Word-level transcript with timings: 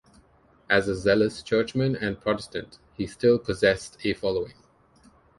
As 0.67 0.87
a 0.87 0.95
zealous 0.95 1.43
churchman 1.43 1.95
and 1.95 2.19
Protestant 2.19 2.79
he 2.95 3.05
still 3.05 3.37
possessed 3.37 3.99
a 4.03 4.13
following. 4.13 4.55